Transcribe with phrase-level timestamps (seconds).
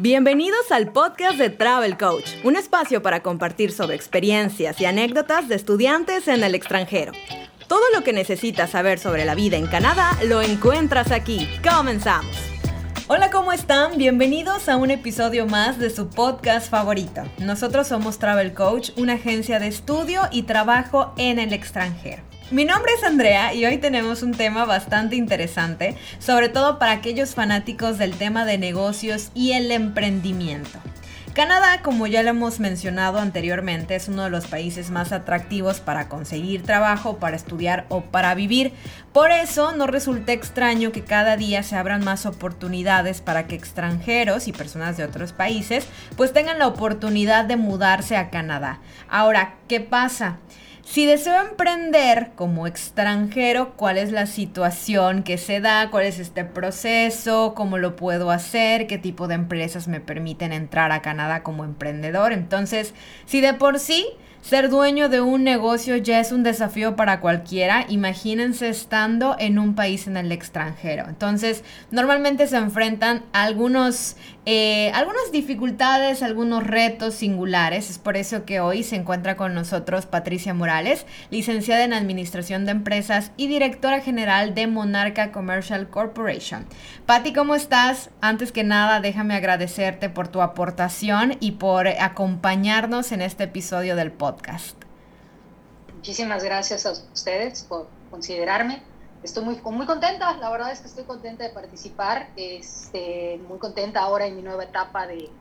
[0.00, 5.56] Bienvenidos al podcast de Travel Coach, un espacio para compartir sobre experiencias y anécdotas de
[5.56, 7.10] estudiantes en el extranjero.
[7.66, 11.48] Todo lo que necesitas saber sobre la vida en Canadá lo encuentras aquí.
[11.68, 12.30] Comenzamos.
[13.08, 13.98] Hola, ¿cómo están?
[13.98, 17.24] Bienvenidos a un episodio más de su podcast favorito.
[17.38, 22.22] Nosotros somos Travel Coach, una agencia de estudio y trabajo en el extranjero.
[22.50, 27.34] Mi nombre es Andrea y hoy tenemos un tema bastante interesante, sobre todo para aquellos
[27.34, 30.78] fanáticos del tema de negocios y el emprendimiento.
[31.34, 36.08] Canadá, como ya lo hemos mencionado anteriormente, es uno de los países más atractivos para
[36.08, 38.72] conseguir trabajo, para estudiar o para vivir.
[39.12, 44.48] Por eso no resulta extraño que cada día se abran más oportunidades para que extranjeros
[44.48, 45.86] y personas de otros países
[46.16, 48.80] pues tengan la oportunidad de mudarse a Canadá.
[49.10, 50.38] Ahora, ¿qué pasa?
[50.90, 55.90] Si deseo emprender como extranjero, ¿cuál es la situación que se da?
[55.90, 57.52] ¿Cuál es este proceso?
[57.54, 58.86] ¿Cómo lo puedo hacer?
[58.86, 62.32] ¿Qué tipo de empresas me permiten entrar a Canadá como emprendedor?
[62.32, 62.94] Entonces,
[63.26, 64.06] si de por sí
[64.40, 69.74] ser dueño de un negocio ya es un desafío para cualquiera, imagínense estando en un
[69.74, 71.04] país en el extranjero.
[71.06, 74.16] Entonces, normalmente se enfrentan algunos,
[74.50, 77.90] eh, algunas dificultades, algunos retos singulares.
[77.90, 82.70] Es por eso que hoy se encuentra con nosotros Patricia Morales, licenciada en Administración de
[82.70, 86.64] Empresas y directora general de Monarca Commercial Corporation.
[87.04, 88.08] Patti, ¿cómo estás?
[88.22, 94.12] Antes que nada, déjame agradecerte por tu aportación y por acompañarnos en este episodio del
[94.12, 94.82] podcast.
[95.94, 98.82] Muchísimas gracias a ustedes por considerarme.
[99.28, 104.00] Estoy muy, muy contenta, la verdad es que estoy contenta de participar, este, muy contenta
[104.00, 105.36] ahora en mi nueva etapa de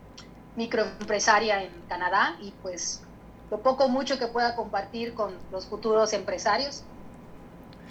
[0.55, 3.01] microempresaria en Canadá y pues
[3.49, 6.89] lo poco mucho que pueda compartir con los futuros empresarios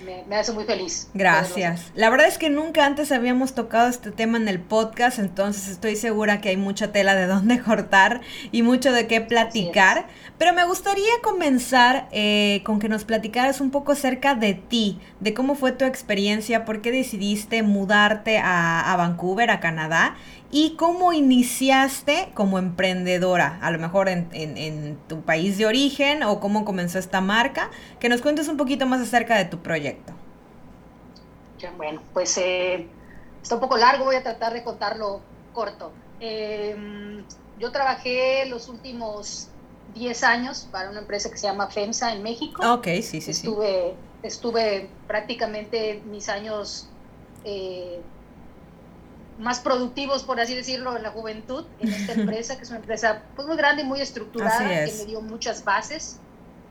[0.04, 1.08] me, hace muy feliz.
[1.14, 1.90] Gracias.
[1.94, 5.96] La verdad es que nunca antes habíamos tocado este tema en el podcast, entonces estoy
[5.96, 8.20] segura que hay mucha tela de dónde cortar
[8.52, 10.06] y mucho de qué platicar.
[10.38, 15.32] Pero me gustaría comenzar eh, con que nos platicaras un poco acerca de ti, de
[15.32, 20.16] cómo fue tu experiencia, por qué decidiste mudarte a, a Vancouver, a Canadá,
[20.50, 26.64] y cómo iniciaste como emprendedora, a lo mejor en, tu país de origen o cómo
[26.64, 30.12] comenzó esta marca, que nos cuentes un poquito más acerca de tu proyecto.
[31.76, 32.86] Bueno, pues eh,
[33.42, 35.20] está un poco largo, voy a tratar de contarlo
[35.52, 35.90] corto.
[36.20, 37.24] Em,
[37.58, 39.48] yo trabajé los últimos
[39.94, 42.62] 10 años para una empresa que se llama FEMSA en México.
[42.74, 44.26] Ok, sí, sí, estuve, sí.
[44.26, 46.88] Estuve prácticamente mis años
[47.44, 48.00] eh,
[49.38, 53.22] más productivos, por así decirlo, en la juventud, en esta empresa, que es una empresa
[53.34, 56.20] pues, muy grande y muy estructurada, que me dio muchas bases.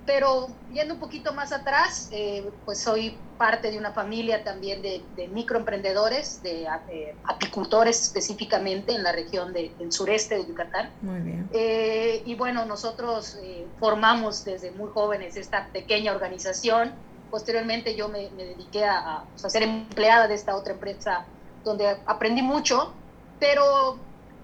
[0.06, 5.02] Pero yendo un poquito más atrás, eh, pues soy parte de una familia también de,
[5.30, 10.92] microemprendedores, de eh, apicultores específicamente en la región del sureste de Yucatán.
[11.02, 11.50] Muy bien.
[11.53, 13.40] Eh, y bueno, nosotros
[13.80, 16.94] formamos desde muy jóvenes esta pequeña organización.
[17.32, 21.26] Posteriormente yo me, dediqué a, a, ser empleada de esta otra empresa
[21.66, 22.94] donde aprendí mucho,
[23.40, 23.98] pero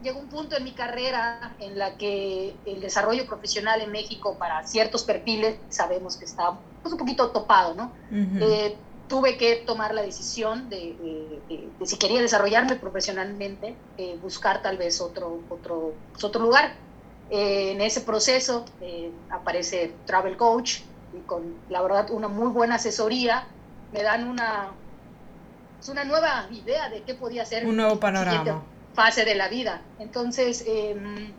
[0.04, 4.66] llegó un punto en mi carrera en la que el desarrollo profesional en México para
[4.66, 7.92] ciertos perfiles sabemos que está pues, un poquito topado, ¿no?
[8.12, 8.76] Eh,
[9.08, 10.96] tuve que tomar la decisión de,
[11.84, 16.74] si quería desarrollarme profesionalmente, eh, buscar tal vez otro, otro, pues, otro lugar.
[17.30, 18.66] Eh, en ese proceso
[19.30, 20.80] aparece Travel Coach
[21.14, 23.46] y con, la verdad, una muy buena asesoría,
[23.94, 24.72] me dan una,
[25.82, 28.64] es una nueva idea de qué podía ser un nuevo panorama.
[28.94, 29.82] fase de la vida.
[30.00, 31.34] Entonces em,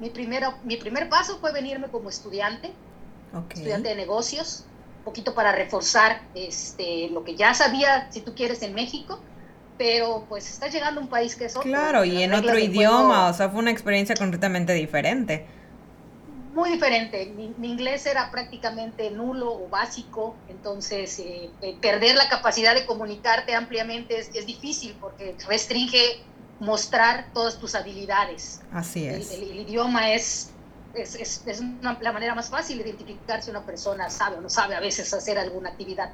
[0.00, 2.72] mi primero mi primer paso fue venirme como estudiante
[3.50, 4.64] estudiante de negocios
[4.98, 9.20] un poquito para reforzar este lo que ya sabía si tú quieres en México
[9.76, 13.28] pero pues está llegando a un país que es otro claro y en otro idioma
[13.28, 15.46] o sea fue una experiencia completamente diferente
[16.58, 17.26] muy diferente.
[17.26, 23.54] Mi, inglés era prácticamente nulo o básico, entonces eh, eh, perder la capacidad de comunicarte
[23.54, 26.20] ampliamente es, difícil porque restringe
[26.58, 28.60] mostrar todas tus habilidades.
[28.72, 29.30] Así es.
[29.30, 30.50] El, idioma es,
[30.94, 31.14] es,
[31.46, 34.80] es, la manera más fácil de identificar si una persona sabe o no sabe a
[34.80, 36.10] veces hacer alguna actividad.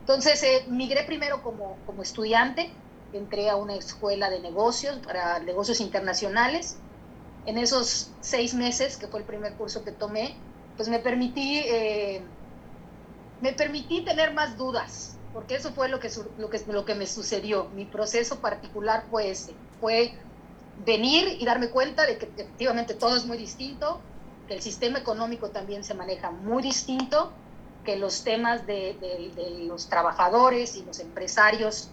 [0.00, 2.72] Entonces, eh, migré primero como, como estudiante,
[3.12, 6.78] entré a una escuela de negocios para negocios internacionales
[7.48, 10.36] en esos seis meses, que fue el primer curso que tomé,
[10.76, 12.22] pues me permití, eh,
[13.40, 17.06] me permití tener más dudas, porque eso fue lo que, lo, que, lo que me
[17.06, 17.70] sucedió.
[17.70, 20.12] Mi proceso particular fue ese, fue
[20.84, 24.02] venir y darme cuenta de que efectivamente todo es muy distinto,
[24.46, 27.32] que el sistema económico también se maneja muy distinto,
[27.82, 31.88] que los temas de, de los trabajadores y los empresarios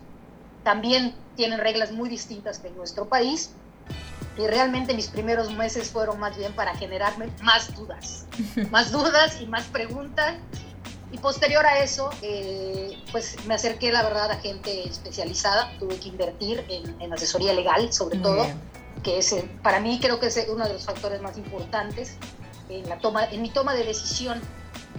[0.64, 3.52] también tienen reglas muy distintas que en nuestro país
[4.38, 8.26] y realmente mis primeros meses fueron más bien para generarme más dudas,
[8.72, 10.36] más dudas y más preguntas.
[11.12, 15.72] Y posterior a eso, eh, pues me acerqué, la verdad, a gente especializada.
[15.80, 18.46] Tuve que invertir en, asesoría legal, sobre todo,
[19.02, 19.34] que es,
[19.64, 22.18] para mí creo que es uno de los factores más importantes
[22.68, 24.42] en, la toma, en mi toma de decisión,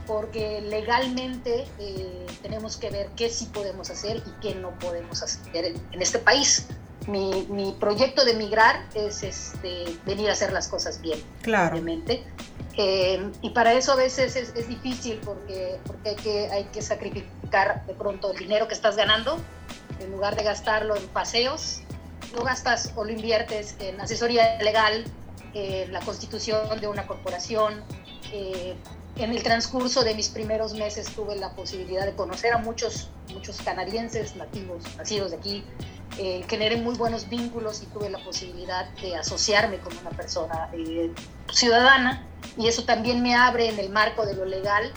[0.07, 5.67] porque legalmente eh, tenemos que ver qué sí podemos hacer y qué no podemos hacer
[5.67, 6.67] en este país
[7.07, 11.75] mi, mi, proyecto de migrar es este, venir a hacer las cosas bien, claro.
[11.75, 12.25] obviamente.
[12.77, 16.83] Eh, y para eso a veces es, es, difícil porque, porque hay, que, hay que
[16.83, 19.39] sacrificar de pronto el dinero que estás ganando,
[20.01, 21.81] en lugar de gastarlo en paseos,
[22.35, 25.05] lo gastas o lo inviertes en asesoría legal,
[25.55, 27.83] en la constitución de una corporación.
[28.33, 28.75] Eh,
[29.17, 33.63] en el transcurso de mis primeros meses tuve la posibilidad de conocer a muchos, muchos
[33.63, 35.65] canadienses nativos, nacidos de aquí,
[36.19, 41.13] eh, generé muy buenos vínculos y tuve la posibilidad de asociarme con una persona eh,
[41.53, 42.27] ciudadana
[42.57, 44.91] y eso también me abre en el marco de lo legal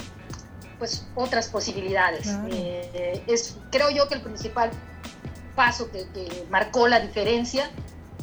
[0.77, 2.29] pues otras posibilidades.
[2.51, 4.71] Eh, es, creo yo que el principal
[5.55, 6.07] paso que,
[6.49, 7.69] marcó la diferencia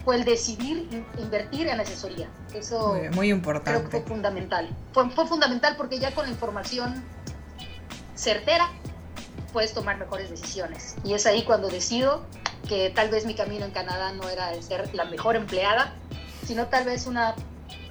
[0.02, 2.30] fue el decidir invertir en asesoría.
[2.54, 3.78] Eso muy, importante.
[3.78, 4.70] Creo que fue fundamental.
[4.92, 7.04] Fue, fue fundamental porque ya con la información
[8.14, 8.70] certera
[9.52, 10.96] puedes tomar mejores decisiones.
[11.04, 12.24] Y es ahí cuando decido
[12.68, 15.92] que tal vez mi camino en Canadá no era el ser la mejor empleada,
[16.46, 17.34] sino tal vez una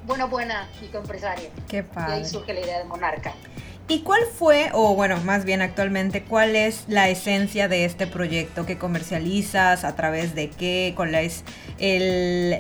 [0.06, 1.50] buena, buena microempresaria.
[1.68, 2.18] Qué padre.
[2.18, 3.34] Y ahí surge la idea de Monarca.
[3.88, 8.66] ¿Y cuál fue, o bueno, más bien actualmente, cuál es la esencia de este proyecto
[8.66, 9.84] que comercializas?
[9.84, 10.94] ¿A través de qué?
[10.96, 11.44] ¿Cuál es
[11.78, 12.58] el,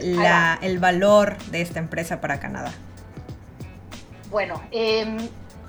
[0.61, 2.71] el valor de esta empresa para Canadá?
[4.29, 5.17] Bueno, eh,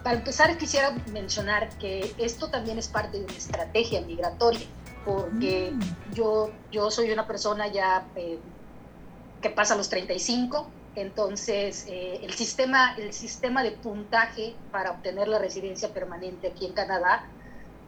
[0.02, 4.66] para empezar quisiera mencionar que esto también es parte de una estrategia migratoria
[5.06, 6.14] porque mm.
[6.14, 8.38] yo, yo soy una persona ya eh,
[9.40, 15.38] que pasa los 35, entonces eh, el, sistema, el sistema de puntaje para obtener la
[15.38, 17.24] residencia permanente aquí en Canadá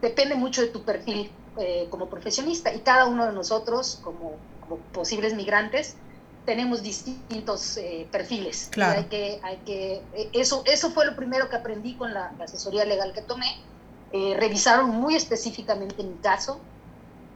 [0.01, 1.29] depende mucho de tu perfil
[1.59, 4.37] eh, como profesionista y cada uno de nosotros como,
[4.93, 5.97] posibles migrantes
[6.45, 7.79] tenemos distintos
[8.11, 8.69] perfiles.
[8.71, 9.01] Claro.
[9.01, 12.85] hay que, hay que, eso, eso fue lo primero que aprendí con la, la asesoría
[12.87, 13.57] legal que tomé.
[14.13, 16.61] revisaron muy específicamente mi caso,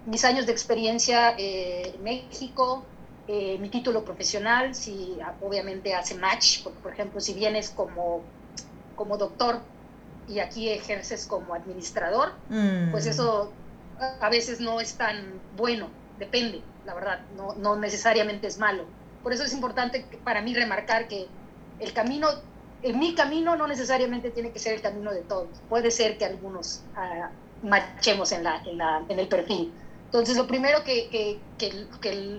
[0.06, 2.84] mis años de experiencia eh, en México,
[3.28, 8.22] eh, mi título profesional, si obviamente hace match, porque por ejemplo si vienes como,
[8.96, 9.60] como doctor
[10.28, 12.90] y aquí ejerces como administrador, mm.
[12.90, 13.52] pues eso
[14.20, 15.88] a veces no es tan bueno,
[16.18, 18.84] depende, la verdad, no, no necesariamente es malo.
[19.22, 21.28] Por eso es importante para mí remarcar que
[21.78, 22.28] el camino,
[22.82, 26.24] en mi camino no necesariamente tiene que ser el camino de todos, puede ser que
[26.24, 29.72] algunos uh, matchemos en, la, en, la, en el perfil
[30.12, 31.40] entonces, lo primero que,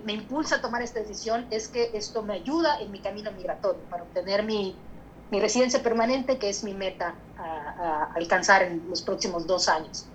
[0.06, 3.82] me impulsa a tomar esta decisión es que esto me ayuda en mi camino migratorio
[3.90, 4.76] para obtener mi,
[5.32, 10.06] residencia permanente, que es mi meta a, alcanzar en los próximos dos años.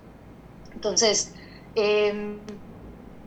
[0.72, 1.34] Entonces,
[1.74, 2.38] em,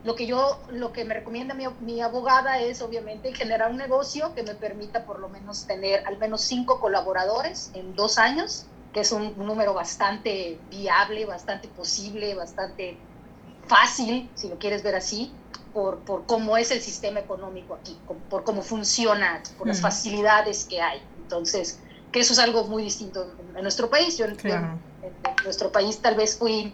[0.05, 4.33] lo que yo, lo que me recomienda mi, mi, abogada es obviamente generar un negocio
[4.33, 9.01] que me permita por lo menos tener al menos cinco colaboradores en dos años, que
[9.01, 12.97] es un número bastante viable, bastante posible, bastante
[13.71, 15.31] fácil, si lo quieres ver así,
[15.73, 17.97] por, por cómo es el sistema económico aquí,
[18.29, 21.01] por cómo funciona, por las facilidades que hay.
[21.21, 21.79] Entonces,
[22.11, 24.17] que eso es algo muy distinto en, nuestro país.
[24.17, 24.35] Yo en,
[25.45, 26.73] nuestro país tal vez fui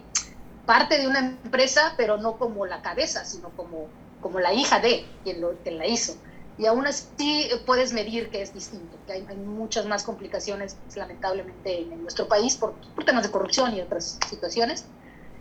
[0.66, 3.86] parte de una empresa, pero no como la cabeza, sino como,
[4.20, 6.16] como la hija de quien, lo, la hizo.
[6.58, 12.02] Y aún así puedes medir que es distinto, que hay, muchas más complicaciones, lamentablemente, en,
[12.02, 14.86] nuestro país por, por temas de corrupción y otras situaciones.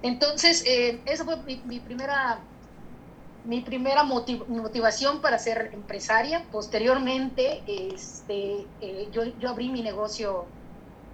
[0.02, 2.38] Entonces, eh, esa fue mi, primera,
[3.44, 6.44] mi primera motivación para ser empresaria.
[6.52, 10.46] Posteriormente, este, eh, yo, yo, abrí mi negocio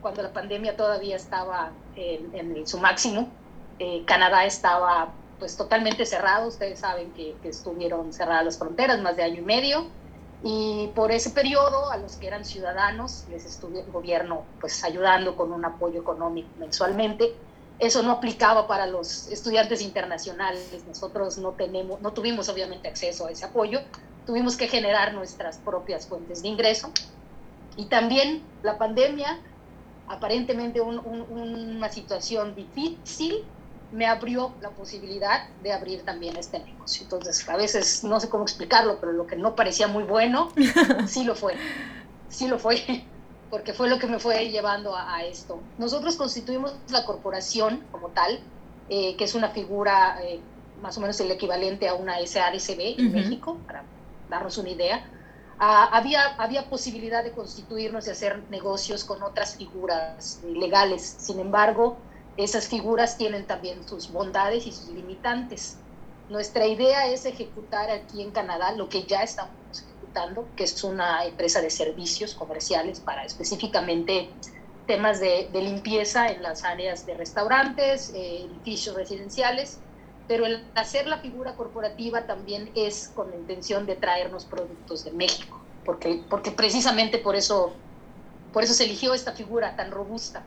[0.00, 3.28] cuando la pandemia todavía estaba en, su máximo.
[3.78, 6.48] Eh, Canadá estaba pues totalmente cerrado.
[6.48, 9.86] Ustedes saben que, estuvieron cerradas las fronteras más de año y medio.
[10.44, 15.36] Y por ese periodo, a los que eran ciudadanos, les estuvo el gobierno pues ayudando
[15.36, 17.32] con un apoyo económico mensualmente
[17.82, 20.84] eso no aplicaba para los estudiantes internacionales.
[20.86, 23.80] Nosotros no, tenemos, no tuvimos obviamente acceso a ese apoyo,
[24.24, 26.92] tuvimos que generar nuestras propias fuentes de ingreso.
[27.76, 29.40] Y también la pandemia,
[30.06, 33.44] aparentemente una situación difícil,
[33.90, 37.02] me abrió la posibilidad de abrir también este negocio.
[37.02, 40.52] Entonces, a veces no sé cómo explicarlo, pero lo que no parecía muy bueno,
[41.08, 41.56] sí lo fue.
[42.28, 43.04] Sí lo fue
[43.52, 45.60] porque fue lo que me fue llevando a, esto.
[45.76, 48.40] Nosotros constituimos la corporación como tal,
[48.88, 50.40] eh, que es una figura eh,
[50.80, 53.84] más o menos el equivalente a una SADCB en México, para
[54.30, 55.04] darnos una idea.
[55.58, 61.02] ah, había, había posibilidad de constituirnos y hacer negocios con otras figuras legales.
[61.18, 61.98] Sin embargo,
[62.38, 65.76] esas figuras tienen también sus bondades y sus limitantes.
[66.30, 69.52] Nuestra idea es ejecutar aquí en Canadá lo que ya estamos
[70.12, 74.30] ejecutando, que es una empresa de servicios comerciales para específicamente
[74.86, 79.78] temas de, limpieza en las áreas de restaurantes, eh, edificios residenciales,
[80.28, 85.12] pero el hacer la figura corporativa también es con la intención de traernos productos de
[85.12, 87.72] México, porque, porque precisamente por eso,
[88.52, 90.42] por eso se eligió esta figura tan robusta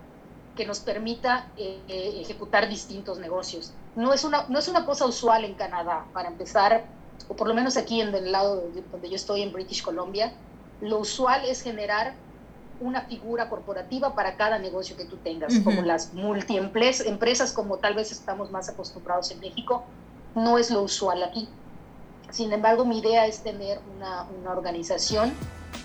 [0.55, 1.79] que nos permita eh,
[2.21, 3.73] ejecutar distintos negocios.
[3.95, 6.85] No es, una, no es una cosa usual en Canadá, para empezar,
[7.27, 10.33] o por lo menos aquí en el lado donde yo estoy, en British Columbia,
[10.81, 12.15] lo usual es generar
[12.79, 18.11] una figura corporativa para cada negocio que tú tengas, como las multiempresas, como tal vez
[18.11, 19.85] estamos más acostumbrados en México,
[20.35, 21.47] no es lo usual aquí.
[22.31, 25.33] Sin embargo, mi idea es tener una, una organización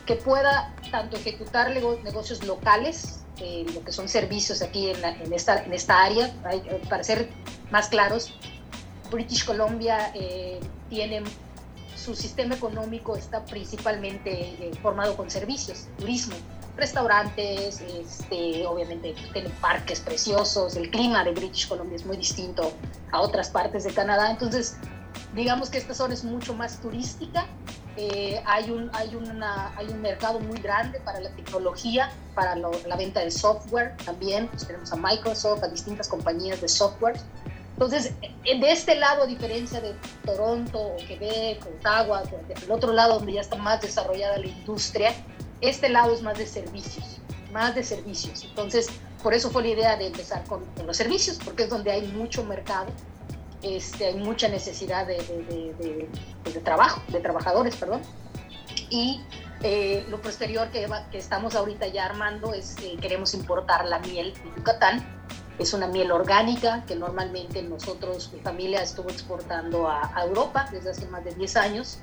[0.04, 5.62] que pueda tanto ejecutar negocios locales, eh, lo que son servicios aquí en, en, esta,
[5.62, 6.34] en esta área,
[6.88, 7.30] para ser
[7.70, 8.34] más claros,
[9.10, 11.22] British Columbia eh, tiene
[11.96, 16.34] su sistema económico está principalmente formado con servicios, turismo,
[16.76, 22.72] restaurantes, este, obviamente tienen parques preciosos, el clima de British Columbia es muy distinto
[23.12, 24.76] a otras partes de Canadá, entonces
[25.34, 27.46] digamos que esta zona es mucho más turística,
[27.96, 32.96] eh, hay, un, hay, una, hay un mercado muy grande para la tecnología, para la
[32.96, 37.20] venta de software también, pues tenemos a Microsoft, a distintas compañías de software.
[37.80, 38.12] Entonces,
[38.44, 39.94] de este lado, a diferencia de
[40.26, 45.14] Toronto o Quebec Ottawa, del otro lado donde ya está más desarrollada la industria,
[45.62, 47.22] este lado es más de servicios,
[47.54, 48.44] más de servicios.
[48.44, 48.88] Entonces,
[49.22, 52.44] por eso fue la idea de empezar con, los servicios, porque es donde hay mucho
[52.44, 52.90] mercado,
[53.62, 55.16] este, hay mucha necesidad de,
[56.44, 58.02] de, trabajo, de trabajadores, perdón.
[58.90, 59.22] Y
[59.62, 64.34] eh, lo posterior que, que, estamos ahorita ya armando es que queremos importar la miel
[64.34, 65.19] de Yucatán.
[65.60, 71.06] Es una miel orgánica que normalmente nosotros, mi familia, estuvo exportando a, Europa desde hace
[71.08, 71.98] más de 10 años.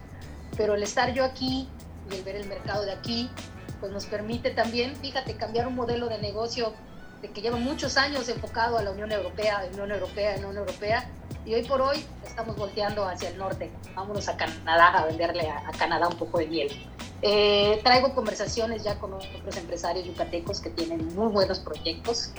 [0.55, 1.67] Pero el estar yo aquí
[2.11, 3.31] y el ver el mercado de aquí,
[3.79, 6.71] pues nos permite también, fíjate, cambiar un modelo de negocio
[7.21, 11.09] de que lleva muchos años enfocado a la Unión Europea, Unión Europea, Unión Europea,
[11.45, 13.71] y hoy por hoy estamos volteando hacia el norte.
[13.95, 16.69] Vámonos a Canadá a venderle a, Canadá un poco de miel.
[17.21, 22.31] Eh, traigo conversaciones ya con otros empresarios yucatecos que tienen muy buenos proyectos.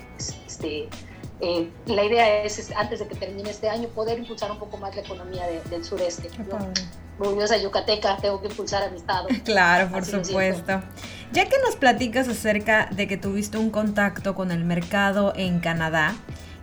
[0.47, 0.89] Este,
[1.41, 4.95] eh, la idea es, antes de que termine este año, poder impulsar un poco más
[4.95, 6.29] la economía del sureste.
[7.19, 9.29] orgullosa yucateca, tengo que impulsar a mi estado.
[9.45, 10.83] Claro, por supuesto.
[11.33, 16.15] Ya que nos platicas acerca de que tuviste un contacto con el mercado en Canadá,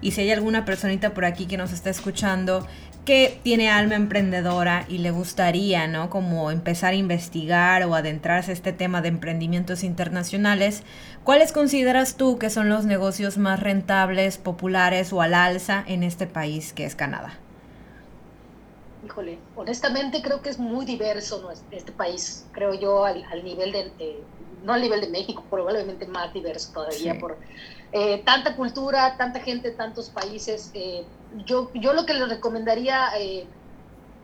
[0.02, 2.68] y si hay alguna personita por aquí que nos está escuchando
[3.06, 6.10] que tiene alma emprendedora y le gustaría, ¿no?
[6.10, 10.84] Como empezar a investigar o adentrarse a este tema de emprendimientos internacionales,
[11.24, 16.28] ¿cuáles consideras tú que son los negocios más rentables, populares o al alza en este
[16.28, 17.40] país que es Canadá?
[19.06, 24.24] híjole, honestamente creo que es muy diverso este país, creo yo, al, nivel de,
[24.64, 27.38] no al nivel de México, probablemente más diverso todavía por
[27.92, 30.72] eh, tanta cultura, tanta gente, tantos países.
[30.74, 31.06] Eh,
[31.46, 33.48] yo, yo lo que les recomendaría eh,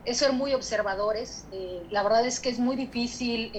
[0.04, 1.46] es ser muy observadores.
[1.90, 3.52] la verdad es que es muy difícil,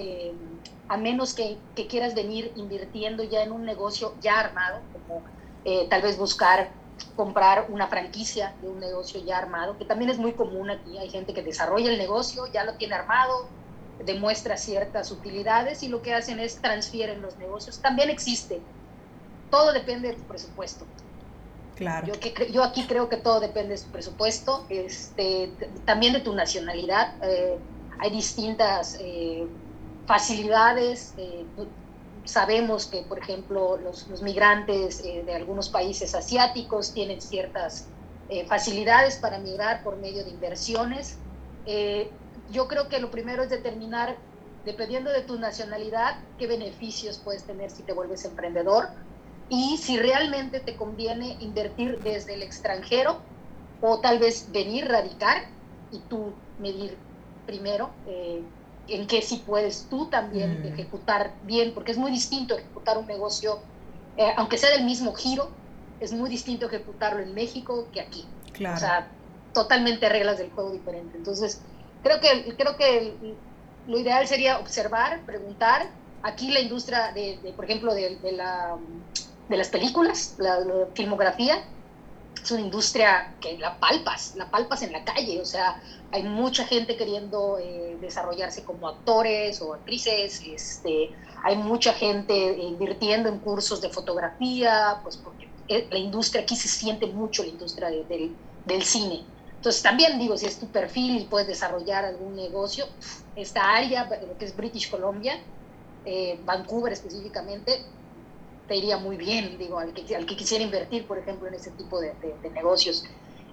[0.88, 5.22] a menos que, que, quieras venir invirtiendo ya en un negocio ya armado, como
[5.88, 6.70] tal vez buscar
[7.16, 10.98] comprar una franquicia de un negocio ya armado, que también es muy común aquí.
[10.98, 13.48] Hay gente que desarrolla el negocio, ya lo tiene armado,
[14.04, 17.80] demuestra ciertas utilidades y lo que hacen es transfieren los negocios.
[17.80, 18.60] También existe.
[19.54, 20.84] Todo depende de tu presupuesto.
[21.76, 22.08] Claro.
[22.08, 25.52] Yo, que, yo aquí creo que todo depende de tu presupuesto, este,
[25.84, 27.14] también de tu nacionalidad.
[27.22, 27.56] Eh,
[28.00, 29.46] hay distintas eh,
[30.08, 31.14] facilidades.
[31.18, 31.44] Eh,
[32.24, 37.86] sabemos que, por ejemplo, los, migrantes eh, de algunos países asiáticos tienen ciertas
[38.48, 41.18] facilidades para migrar por medio de inversiones.
[42.50, 44.16] Yo creo que lo primero es determinar,
[44.64, 48.88] dependiendo de tu nacionalidad, qué beneficios puedes tener si te vuelves emprendedor
[49.48, 53.18] y si realmente te conviene invertir desde el extranjero
[53.80, 55.44] o tal vez venir, radicar
[55.92, 56.96] y tú medir
[57.46, 57.90] primero
[58.88, 60.66] en qué sí puedes tú también mm.
[60.72, 63.60] ejecutar bien, porque es muy distinto ejecutar un negocio,
[64.16, 65.50] eh, aunque sea del mismo giro,
[66.00, 68.24] es muy distinto ejecutarlo en México que aquí.
[68.52, 68.76] Claro.
[68.76, 69.08] O sea,
[69.52, 71.14] totalmente reglas del juego diferentes.
[71.14, 71.60] Entonces,
[72.02, 73.34] creo que, creo que
[73.86, 75.88] lo ideal sería observar, preguntar.
[76.22, 78.76] Aquí la industria, de, por ejemplo, de, la,
[79.48, 80.58] de las películas, la,
[80.94, 81.64] filmografía,
[82.42, 85.80] es una industria que la palpas, la palpas en la calle, o sea,
[86.12, 91.10] hay mucha gente queriendo eh, desarrollarse como actores o actrices, este,
[91.42, 96.68] hay mucha gente invirtiendo en cursos de fotografía, pues porque eh, la industria aquí se
[96.68, 99.24] siente mucho la industria del cine.
[99.56, 102.86] Entonces también digo, si es tu perfil y puedes desarrollar algún negocio,
[103.34, 105.38] esta área, lo que es British Columbia,
[106.04, 107.82] eh, Vancouver específicamente,
[108.66, 111.70] te iría muy bien, digo, al que, al que quisiera invertir, por ejemplo, en ese
[111.72, 112.14] tipo de,
[112.54, 113.04] negocios.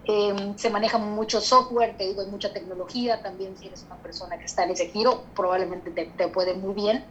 [0.06, 4.38] Em, se maneja mucho software, te digo, hay mucha tecnología, también si eres una persona
[4.38, 7.06] que está en ese giro, probablemente te, te puede muy bien.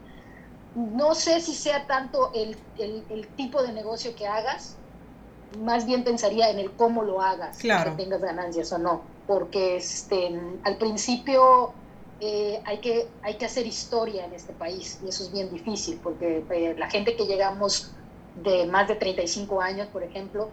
[0.74, 4.76] No sé si sea tanto el, el, el tipo de negocio que hagas,
[5.58, 10.30] más bien pensaría en el cómo lo hagas, que tengas ganancias o no, porque este,
[10.64, 11.74] al principio
[12.20, 15.98] eh, hay, que, hay que hacer historia en este país y eso es bien difícil,
[16.02, 17.92] porque eh, la gente que llegamos
[18.42, 20.50] de más de 35 años, por ejemplo,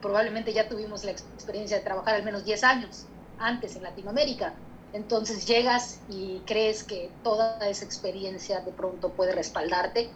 [0.00, 3.06] probablemente ya tuvimos la experiencia de trabajar al menos 10 años
[3.38, 4.54] antes en Latinoamérica.
[4.92, 10.10] Entonces llegas y crees que toda esa experiencia de pronto puede respaldarte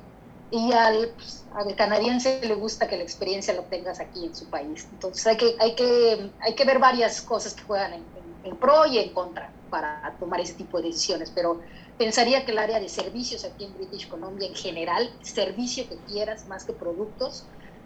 [0.50, 4.47] y al, pues, al, canadiense le gusta que la experiencia lo tengas aquí en su
[4.47, 4.87] país.
[4.92, 8.99] Entonces hay que, hay que, hay que ver varias cosas que juegan en, pro y
[8.99, 11.61] en contra para tomar ese tipo de decisiones, pero
[11.99, 16.47] pensaría que el área de servicios aquí en British Columbia en general, servicio que quieras
[16.47, 17.45] más que productos,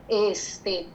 [0.09, 0.87] este,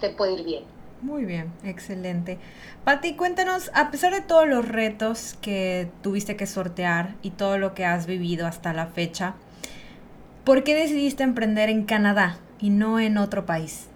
[0.00, 0.64] te puede ir bien.
[1.00, 2.38] Muy bien, excelente.
[2.84, 7.74] Patti, cuéntanos, a pesar de todos los retos que tuviste que sortear y todo lo
[7.74, 9.36] que has vivido hasta la fecha,
[10.44, 13.86] ¿Por qué decidiste emprender en Canadá y no en otro país?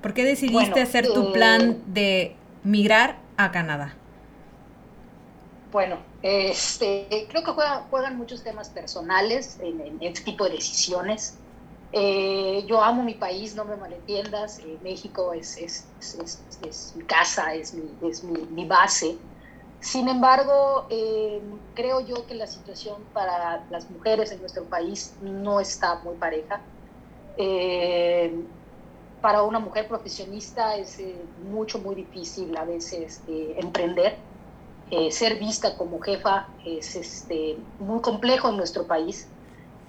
[0.00, 2.34] ¿Por qué decidiste hacer tu eh, plan de
[2.64, 3.94] migrar a Canadá?
[5.72, 7.52] Bueno, este, creo que
[7.90, 11.40] juegan, muchos temas personales en, este tipo de decisiones.
[11.90, 14.58] Eh, yo amo mi país, no me malentiendas.
[14.60, 19.18] Eh, México es, es, mi casa, es mi base.
[19.82, 21.42] Sin embargo, eh,
[21.74, 26.64] creo yo que la situación para las mujeres en nuestro país no está muy pareja.
[27.36, 28.46] Eh,
[29.20, 34.31] para una mujer profesionista es eh, mucho, muy difícil a veces emprender.
[35.10, 39.28] Ser vista como jefa es este, muy complejo en nuestro país.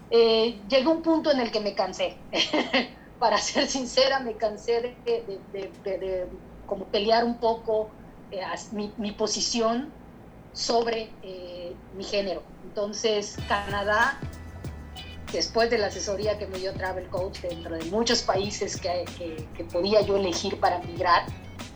[0.09, 2.17] llegó un punto en el que me cansé.
[3.19, 6.27] para ser sincera, me cansé de, de
[6.65, 7.89] como pelear un poco
[8.71, 9.91] mi, mi, posición
[10.53, 12.43] sobre eh, mi género.
[12.63, 14.19] Entonces, Canadá,
[15.31, 19.05] después de la asesoría que me dio Travel Coach dentro de muchos países que,
[19.55, 21.25] que, podía yo elegir para migrar,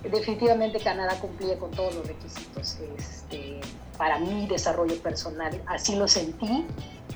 [0.04, 3.60] definitivamente Canadá cumplía con todos los requisitos este,
[3.98, 5.62] para mi desarrollo personal.
[5.68, 6.66] Así lo sentí,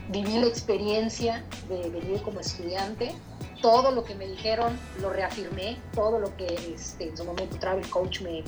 [0.09, 3.13] viví la experiencia de venir como estudiante,
[3.61, 7.87] todo lo que me dijeron lo reafirmé, todo lo que este, en su momento Travel
[7.89, 8.43] Coach me,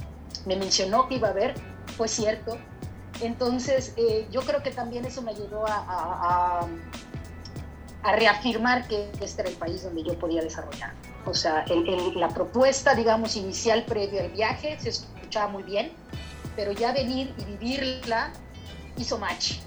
[0.45, 1.53] me mencionó que iba a haber,
[1.95, 2.57] fue cierto.
[3.21, 6.65] Entonces, eh, yo creo que también eso me ayudó a,
[8.03, 10.93] a, reafirmar que este era el país donde yo podía desarrollar.
[11.25, 11.65] O sea,
[12.15, 15.91] la propuesta, digamos, inicial previo al viaje se escuchaba muy bien,
[16.55, 18.33] pero ya venir y vivirla
[18.97, 19.59] hizo match,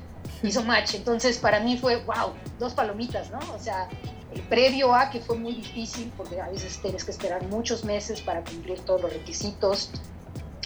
[0.43, 0.95] hizo match.
[0.95, 3.39] Entonces, para mí fue, wow, dos palomitas, ¿no?
[3.55, 3.89] O sea,
[4.33, 8.21] el previo a que fue muy difícil, porque a veces tienes que esperar muchos meses
[8.21, 9.91] para cumplir todos los requisitos,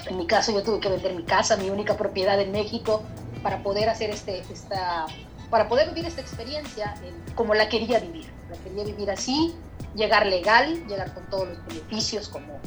[0.07, 3.03] en mi caso yo tuve que vender mi casa, mi única propiedad en México,
[3.43, 5.07] para poder hacer este, esta,
[5.51, 6.95] para poder vivir esta experiencia
[7.35, 8.27] como la quería vivir.
[8.51, 9.55] La quería vivir así,
[9.95, 12.61] llegar legal, llegar con todos los beneficios como,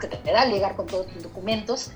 [0.00, 1.90] que te da, llegar con todos tus documentos.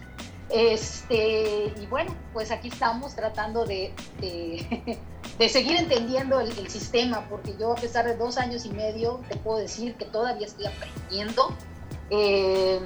[0.49, 7.73] Este, y bueno, pues aquí estamos tratando de, de, seguir entendiendo el, sistema, porque yo
[7.73, 11.55] a pesar de dos años y medio, te puedo decir que todavía estoy aprendiendo.
[12.11, 12.81] Eh,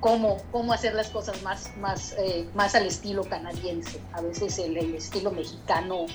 [0.00, 4.00] cómo, cómo hacer las cosas más, más, eh, más al estilo canadiense.
[4.12, 6.06] A veces el, estilo mexicano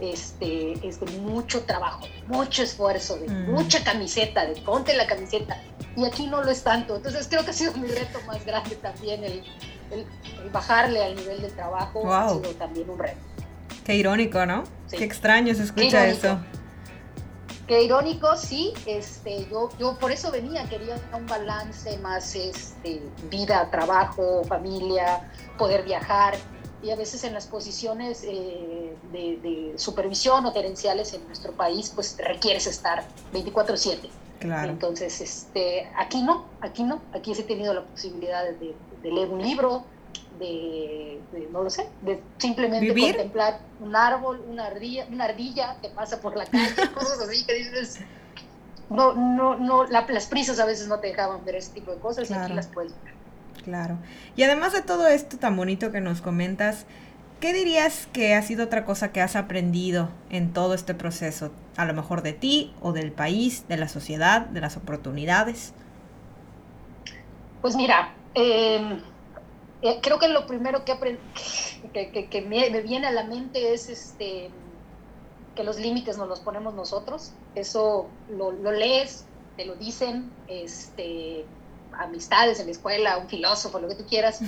[0.00, 3.50] este, es de mucho trabajo, mucho esfuerzo, de mm.
[3.50, 5.60] mucha camiseta, de ponte la camiseta.
[5.96, 6.96] Y aquí no lo es tanto.
[6.96, 9.42] Entonces creo que ha sido mi reto más grande también el,
[10.52, 12.12] bajarle al nivel del trabajo.
[12.12, 13.18] Ha sido también un reto.
[13.84, 14.64] Qué irónico, ¿no?
[14.90, 16.38] Qué extraño se escucha eso.
[17.68, 23.70] Qué irónico, sí, este, yo, yo por eso venía, quería un balance más este, vida,
[23.70, 26.34] trabajo, familia, poder viajar.
[26.82, 32.16] Y a veces en las posiciones eh, de, supervisión o gerenciales en nuestro país, pues
[32.16, 33.04] requieres estar
[33.34, 34.08] 24/7.
[34.38, 34.70] Claro.
[34.70, 39.84] Entonces, este, aquí no, aquí no, aquí he tenido la posibilidad de leer un libro,
[40.38, 41.20] de,
[41.50, 46.36] no lo sé, de simplemente contemplar un árbol, una ardilla, una ardilla que pasa por
[46.36, 48.00] la calle, cosas así que dices,
[48.90, 52.30] no, no, no, las prisas a veces no te dejaban ver ese tipo de cosas
[52.30, 53.14] y aquí las puedes ver.
[53.64, 53.98] Claro.
[54.36, 56.86] Y además de todo esto tan bonito que nos comentas,
[57.40, 61.52] ¿qué dirías que ha sido otra cosa que has aprendido en todo este proceso?
[61.76, 65.74] A lo mejor de ti o del país, de la sociedad, de las oportunidades.
[67.60, 69.02] Pues mira, em,
[69.82, 70.96] eh, creo que lo primero que,
[71.92, 74.50] que, que, me, viene a la mente es este
[75.54, 77.32] que los límites nos los ponemos nosotros.
[77.56, 79.24] Eso lo, lo lees,
[79.56, 81.44] te lo dicen, este,
[81.92, 84.40] amistades en la escuela, un filósofo, lo que tú quieras,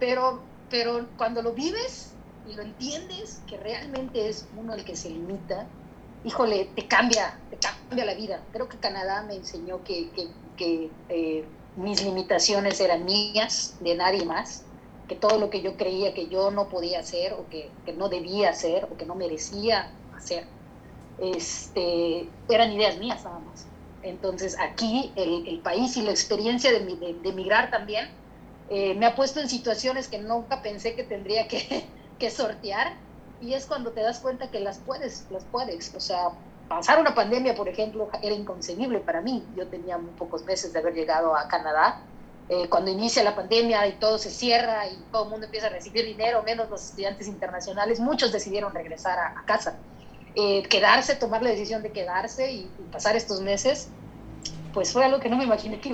[0.00, 2.14] pero, pero cuando lo vives
[2.48, 5.66] y lo entiendes, que realmente es uno el que se limita,
[6.24, 8.42] híjole, te cambia, te cambia la vida.
[8.52, 10.10] Creo que Canadá me enseñó que,
[10.56, 11.44] que, eh,
[11.76, 14.64] mis limitaciones eran mías, de nadie más,
[15.08, 18.08] que todo lo que yo creía que yo no podía hacer o que, que no
[18.08, 20.44] debía hacer o que no merecía hacer,
[21.18, 23.66] este, eran ideas mías nada más.
[24.02, 26.78] Entonces aquí el, país y la experiencia de,
[27.22, 28.08] de, migrar también
[28.70, 31.84] eh, me ha puesto en situaciones que nunca pensé que tendría que,
[32.18, 32.94] que, sortear
[33.40, 35.94] y es cuando te das cuenta que las puedes, las puedes.
[35.94, 36.30] O sea,
[36.70, 39.44] pasar una pandemia, por ejemplo, era inconcebible para mí.
[39.56, 42.00] Yo tenía muy pocos meses de haber llegado a Canadá.
[42.48, 45.70] Eh, cuando inicia la pandemia y todo se cierra y todo el mundo empieza a
[45.70, 49.78] recibir dinero, menos los estudiantes internacionales, muchos decidieron regresar a casa.
[50.36, 53.88] Eh, quedarse, tomar la decisión de quedarse y, pasar estos meses,
[54.72, 55.88] pues fue algo que no me imaginé que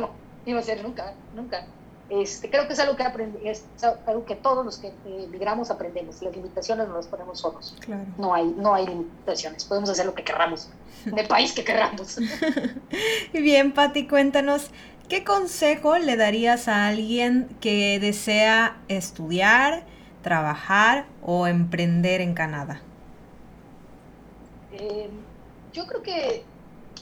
[0.45, 1.65] iba a ser nunca, nunca.
[2.09, 3.65] Este, creo que es algo que aprendí, es
[4.07, 6.23] algo que todos los que emigramos aprendemos.
[6.23, 7.77] Las limitaciones no las ponemos solos.
[8.17, 9.65] No hay, no hay limitaciones.
[9.65, 10.69] Podemos hacer lo que querramos,
[11.05, 12.19] en el país que querramos.
[13.33, 14.71] Bien, Patti, cuéntanos,
[15.09, 19.85] ¿qué consejo le darías a alguien que desea estudiar,
[20.23, 22.83] trabajar o emprender en Canadá?
[24.73, 25.11] Eh,
[25.73, 26.45] yo creo que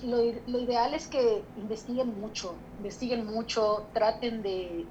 [0.05, 4.87] lo, ideal es que investiguen mucho, investiguen mucho, traten de,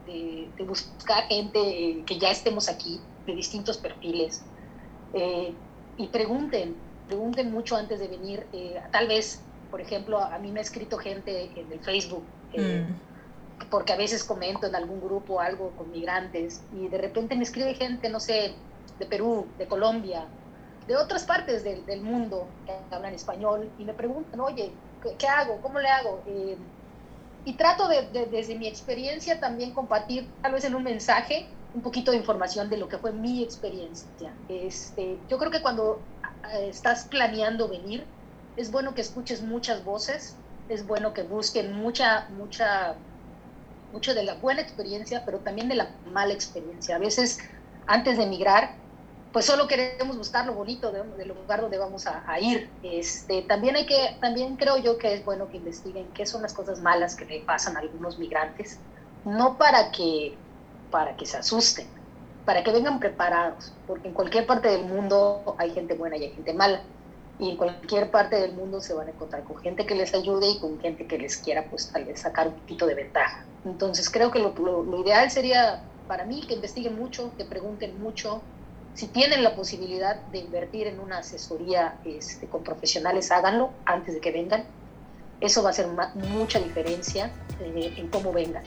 [0.66, 4.44] buscar gente que ya estemos aquí, de distintos perfiles,
[5.14, 5.54] eh,
[5.98, 6.76] y pregunten,
[7.08, 8.46] pregunten mucho antes de venir.
[8.54, 12.24] Eh, tal vez, por ejemplo, a mí me ha escrito gente en el Facebook.
[12.56, 12.94] Mm.
[13.72, 17.74] porque a veces comento en algún grupo algo con migrantes y de repente me escribe
[17.74, 18.54] gente, no sé,
[19.00, 20.28] de Perú, de Colombia,
[20.86, 24.72] de otras partes del, del, mundo que hablan español y me preguntan, oye,
[25.18, 25.62] ¿qué, hago?
[25.62, 26.24] ¿Cómo le hago?
[26.26, 26.58] Eh,
[27.46, 32.12] y trato de, desde mi experiencia también compartir, tal vez en un mensaje, un poquito
[32.12, 34.34] de información de lo que fue mi experiencia.
[34.48, 36.00] Este, yo creo que cuando
[36.54, 38.08] eh, estás planeando venir,
[38.56, 40.38] es bueno que escuches muchas voces,
[40.70, 42.96] es bueno que busquen mucha, mucha,
[43.92, 46.96] mucho de la buena experiencia, pero también de la mala experiencia.
[46.96, 47.40] A veces,
[47.88, 48.83] antes de emigrar,
[49.34, 52.70] pues solo queremos buscar lo bonito del lugar donde vamos a, ir.
[52.84, 56.54] Este, también hay que, también creo yo que es bueno que investiguen qué son las
[56.54, 58.78] cosas malas que le pasan a algunos migrantes,
[59.26, 60.36] no para que,
[60.92, 61.88] para que se asusten,
[62.46, 66.32] para que vengan preparados, porque en cualquier parte del mundo hay gente buena y hay
[66.32, 66.84] gente mala.
[67.40, 70.48] Y en cualquier parte del mundo se van a encontrar con gente que les ayude
[70.48, 73.44] y con gente que les quiera, pues tal vez sacar un poquito de ventaja.
[73.66, 78.44] Entonces creo que lo, lo ideal sería para mí que investiguen mucho, que pregunten mucho,
[78.94, 84.22] si tienen la posibilidad de invertir en una asesoría este, con profesionales, háganlo antes de
[84.22, 84.66] que vengan.
[85.42, 88.64] Eso va a hacer mucha diferencia eh, en cómo vengan.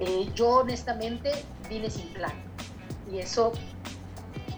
[0.00, 1.30] Eh, yo honestamente
[1.68, 2.32] vine sin plan
[3.12, 3.52] y eso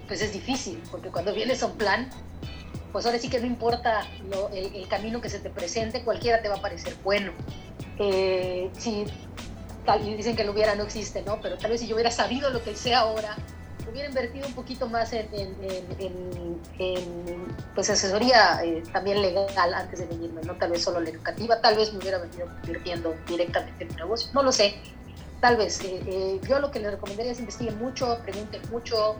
[0.06, 2.08] pues es difícil porque cuando vienes a un plan
[2.92, 4.06] pues ahora sí que no importa
[4.52, 7.32] el, camino que se te presente, cualquiera te va a parecer bueno.
[7.98, 9.06] Eh, si
[10.16, 11.40] dicen que lo hubiera no existe, ¿no?
[11.40, 13.34] Pero tal vez si yo hubiera sabido lo que sé ahora,
[13.90, 15.28] hubiera invertido un poquito más en,
[17.74, 21.76] pues asesoría eh, también legal antes de venirme, no tal vez solo la educativa, tal
[21.76, 24.74] vez me hubiera venido invirtiendo directamente en mi negocio, no lo sé,
[25.40, 25.80] tal vez.
[25.82, 29.16] Eh, eh, yo lo que les recomendaría es investiguen mucho, pregunten mucho.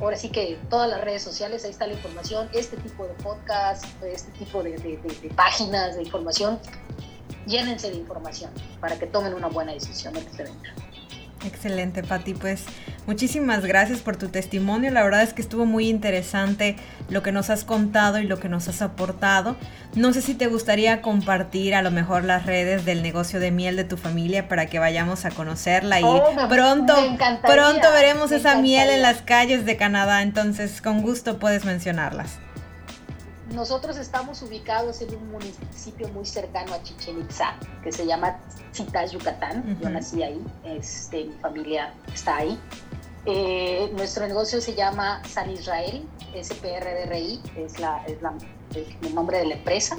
[0.00, 3.84] ahora sí que todas las redes sociales, ahí está la información, este tipo de podcast,
[4.02, 5.00] este tipo de,
[5.34, 6.58] páginas de información,
[7.46, 10.88] llénense de información para que tomen una buena decisión antes de venir.
[11.44, 12.34] Excelente, Pati.
[12.34, 12.64] Pues
[13.08, 14.90] muchísimas gracias por tu testimonio.
[14.90, 16.76] La verdad es que estuvo muy interesante
[17.08, 19.56] lo que nos has contado y lo que nos has aportado.
[19.94, 23.76] No sé si te gustaría compartir a lo mejor las redes del negocio de miel
[23.76, 26.94] de tu familia para que vayamos a conocerla y oh, pronto,
[27.42, 30.20] pronto veremos esa miel en las calles de Canadá.
[30.20, 32.36] Entonces, con gusto puedes mencionarlas.
[33.54, 38.38] Nosotros estamos ubicados en un municipio muy cercano a Chichen Itza, que se llama
[38.72, 39.78] Citas, Yucatán.
[39.80, 42.60] Yo nací ahí, este, mi familia está ahí.
[43.26, 46.06] Eh, nuestro negocio se llama San Israel,
[46.40, 48.34] SPRDRI, es, la, es, la,
[48.74, 49.96] el nombre de la empresa.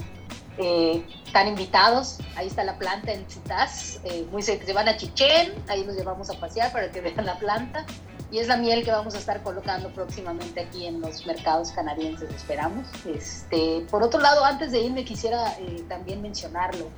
[0.57, 4.97] Eh, están invitados, ahí está la planta en Chutaz, eh, muy se, se van a
[4.97, 7.85] Chichén, ahí nos llevamos a pasear para que vean la planta
[8.31, 12.29] y es la miel que vamos a estar colocando próximamente aquí en los mercados canadienses,
[12.33, 12.87] esperamos.
[13.05, 16.89] Este, por otro lado, antes de irme quisiera eh, también mencionarlo,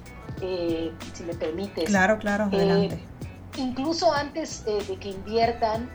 [0.41, 1.85] eh, si me permites.
[1.85, 2.99] Claro, claro, eh, adelante.
[3.57, 5.89] Incluso antes de que inviertan,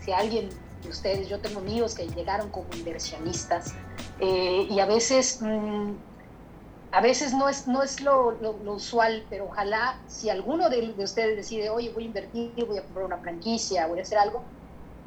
[0.00, 0.48] si alguien
[0.82, 3.74] de ustedes, yo tengo amigos que llegaron como inversionistas
[4.20, 5.40] y a veces...
[5.42, 5.92] Mm,
[6.90, 11.70] a veces no es, no es lo, usual, pero ojalá si alguno de, ustedes decide,
[11.70, 14.42] oye, voy a invertir, voy a comprar una franquicia, voy a hacer algo,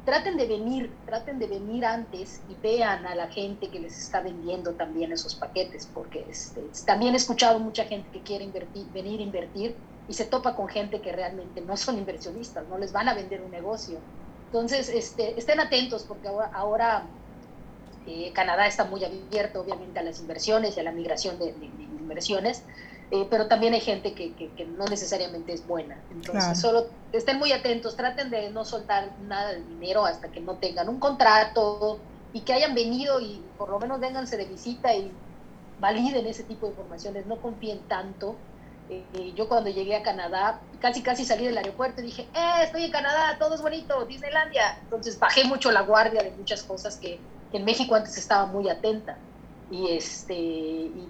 [0.04, 4.20] traten de venir, traten de venir antes y vean a la gente que les está
[4.20, 8.48] vendiendo también esos paquetes, porque este, también he escuchado mucha gente que quiere
[8.92, 9.76] venir a invertir
[10.08, 13.40] y se topa con gente que realmente no son inversionistas, no les van a vender
[13.40, 13.98] un negocio.
[14.46, 17.06] Entonces, este, estén atentos porque ahora, ahora
[18.06, 21.54] eh, Canadá está muy abierto, obviamente, a las inversiones y a la migración de,
[22.00, 22.64] inversiones,
[23.10, 24.32] eh, pero también hay gente que,
[24.76, 25.96] no necesariamente es buena.
[26.10, 30.56] Entonces, solo estén muy atentos, traten de no soltar nada de dinero hasta que no
[30.56, 32.00] tengan un contrato
[32.32, 35.12] y que hayan venido y por lo menos vénganse de visita y
[35.78, 38.34] validen ese tipo de informaciones, no confíen tanto.
[38.90, 42.84] Eh, yo cuando llegué a Canadá, casi casi salí del aeropuerto y dije, eh, estoy
[42.84, 44.78] en Canadá, todo es bonito, Disneylandia.
[44.82, 47.18] Entonces bajé mucho la guardia de muchas cosas que
[47.52, 49.16] en México antes estaba muy atenta
[49.70, 51.08] y este y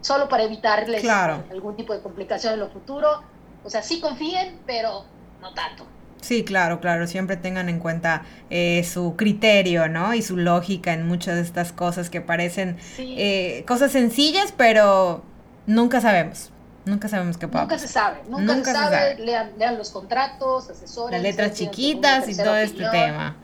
[0.00, 3.22] solo para evitarles algún tipo de complicación en lo futuro,
[3.64, 5.04] o sea, sí confíen, pero
[5.40, 5.84] no tanto.
[6.20, 10.14] Sí, claro, claro, siempre tengan en cuenta eh, su criterio, ¿no?
[10.14, 15.22] Y su lógica en muchas de estas cosas que parecen eh, cosas sencillas, pero
[15.66, 16.50] nunca sabemos.
[16.88, 17.62] Nunca sabemos qué pasa.
[17.62, 19.18] Nunca se sabe, nunca, se, sabe.
[19.18, 21.12] Lean, los contratos, asesores.
[21.12, 23.36] Las letras chiquitas y todo este tema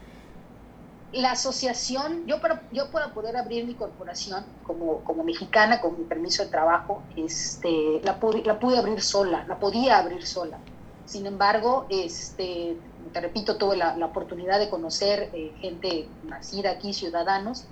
[1.15, 6.05] la asociación, yo para, yo para poder abrir mi corporación como, como mexicana, con mi
[6.05, 10.59] permiso de trabajo, este, la, pude, la pude abrir sola, la podía abrir sola.
[11.07, 12.77] Sin embargo, este,
[13.13, 17.65] te repito, tuve la, la oportunidad de conocer eh, gente nacida aquí, ciudadanos,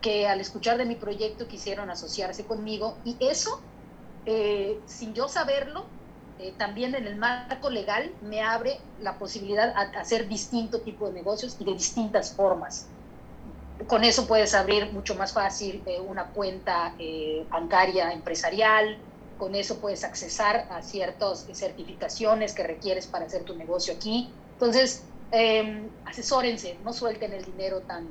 [0.00, 3.60] que al escuchar de mi proyecto quisieron asociarse conmigo y eso,
[4.30, 5.86] eh, sin yo saberlo,
[6.38, 11.14] eh, también en el marco legal me abre la posibilidad a, hacer distinto tipo de
[11.14, 12.92] negocios y de distintas formas.
[13.86, 19.02] Con eso puedes abrir mucho más fácil eh, una cuenta eh, bancaria empresarial,
[19.38, 24.30] con eso puedes accesar a ciertas certificaciones que requieres para hacer tu negocio aquí.
[24.60, 28.06] Entonces, em, asesórense, no suelten el dinero tan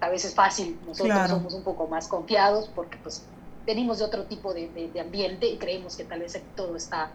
[0.00, 0.80] a veces fácil.
[0.84, 3.28] Nosotros somos un poco más confiados porque pues
[3.66, 7.10] venimos de otro tipo de, de ambiente y creemos que tal vez todo está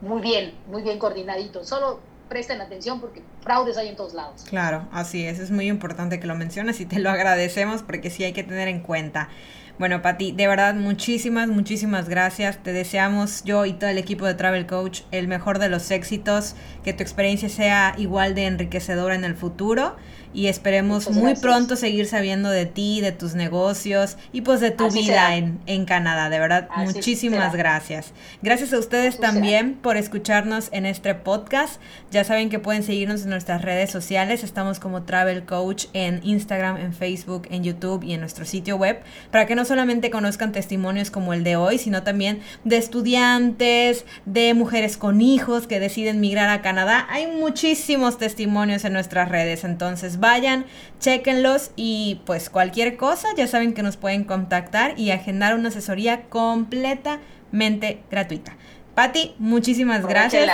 [0.00, 1.64] muy bien, muy bien coordinadito.
[1.64, 4.44] Solo presten atención porque fraudes hay en todos lados.
[4.48, 8.24] Claro, así es, es muy importante que lo menciones y te lo agradecemos porque sí
[8.24, 9.28] hay que tener en cuenta.
[9.76, 12.62] Bueno, Pati, de verdad, muchísimas, muchísimas gracias.
[12.62, 16.54] Te deseamos yo y todo el equipo de Travel Coach el mejor de los éxitos,
[16.84, 19.96] que tu experiencia sea igual de enriquecedora en el futuro
[20.34, 24.90] y esperemos muy pronto seguir sabiendo de ti, de tus negocios y pues de tu
[24.90, 26.28] vida en, en, Canadá.
[26.28, 28.12] De verdad, muchísimas gracias.
[28.42, 31.80] Gracias a ustedes también por escucharnos en este podcast.
[32.10, 34.42] Ya saben que pueden seguirnos en nuestras redes sociales.
[34.42, 39.00] Estamos como Travel Coach en Instagram, en Facebook, en YouTube y en nuestro sitio web
[39.30, 44.54] para que no solamente conozcan testimonios como el de hoy, sino también de estudiantes, de
[44.54, 47.06] mujeres con hijos que deciden migrar a Canadá.
[47.10, 50.64] Hay muchísimos testimonios en nuestras redes, entonces vayan,
[51.00, 56.22] chequenlos y pues cualquier cosa ya saben que nos pueden contactar y agendar una asesoría
[56.30, 58.56] completamente gratuita.
[58.94, 60.50] Patti, muchísimas gracias.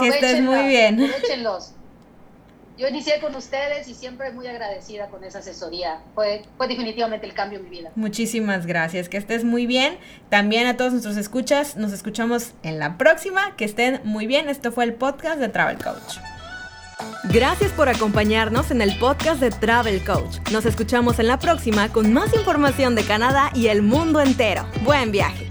[0.00, 1.08] Que estés muy bien.
[2.76, 6.00] Yo inicié con ustedes y siempre muy agradecida con esa asesoría.
[6.16, 7.92] Fue, fue definitivamente el cambio en mi vida.
[7.94, 9.08] Muchísimas gracias.
[9.08, 9.98] Que estés muy bien.
[10.30, 13.54] También a todos nuestros escuchas, nos escuchamos en la próxima.
[13.56, 14.48] Que estén muy bien.
[14.48, 16.31] Esto fue el podcast de Travel Coach.
[17.24, 20.38] Gracias por acompañarnos en el podcast de Travel Coach.
[20.50, 24.66] Nos escuchamos en la próxima con más información de Canadá y el mundo entero.
[24.84, 25.48] Buen viaje.